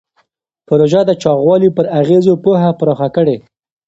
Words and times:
پروژه 0.67 1.01
د 1.05 1.11
چاغوالي 1.21 1.69
پر 1.77 1.85
اغېزو 1.99 2.33
پوهه 2.43 2.69
پراخه 2.79 3.07
کړې. 3.15 3.37